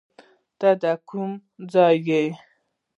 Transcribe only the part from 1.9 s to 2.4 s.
یې